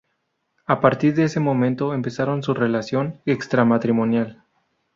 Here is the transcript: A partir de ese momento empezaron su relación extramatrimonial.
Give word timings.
A 0.65 0.81
partir 0.81 1.13
de 1.13 1.25
ese 1.25 1.39
momento 1.39 1.93
empezaron 1.93 2.41
su 2.41 2.55
relación 2.55 3.21
extramatrimonial. 3.27 4.43